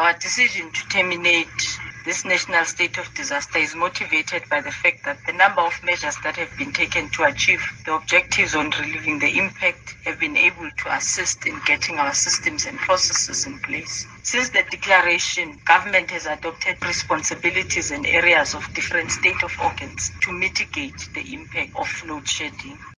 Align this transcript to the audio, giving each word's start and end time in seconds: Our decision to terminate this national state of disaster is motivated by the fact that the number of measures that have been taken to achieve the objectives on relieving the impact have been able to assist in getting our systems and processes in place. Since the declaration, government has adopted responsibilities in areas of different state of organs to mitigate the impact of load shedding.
Our 0.00 0.14
decision 0.14 0.72
to 0.72 0.88
terminate 0.88 1.78
this 2.06 2.24
national 2.24 2.64
state 2.64 2.96
of 2.96 3.12
disaster 3.12 3.58
is 3.58 3.74
motivated 3.74 4.44
by 4.48 4.62
the 4.62 4.72
fact 4.72 5.04
that 5.04 5.18
the 5.26 5.34
number 5.34 5.60
of 5.60 5.78
measures 5.84 6.16
that 6.24 6.36
have 6.38 6.56
been 6.56 6.72
taken 6.72 7.10
to 7.10 7.24
achieve 7.24 7.62
the 7.84 7.96
objectives 7.96 8.54
on 8.54 8.70
relieving 8.80 9.18
the 9.18 9.36
impact 9.36 9.96
have 10.06 10.18
been 10.18 10.38
able 10.38 10.70
to 10.78 10.96
assist 10.96 11.44
in 11.44 11.60
getting 11.66 11.98
our 11.98 12.14
systems 12.14 12.64
and 12.64 12.78
processes 12.78 13.46
in 13.46 13.58
place. 13.58 14.06
Since 14.22 14.48
the 14.48 14.64
declaration, 14.70 15.60
government 15.66 16.10
has 16.12 16.24
adopted 16.24 16.82
responsibilities 16.82 17.90
in 17.90 18.06
areas 18.06 18.54
of 18.54 18.72
different 18.72 19.10
state 19.10 19.42
of 19.44 19.54
organs 19.62 20.12
to 20.22 20.32
mitigate 20.32 21.10
the 21.14 21.34
impact 21.34 21.72
of 21.78 21.88
load 22.08 22.26
shedding. 22.26 22.80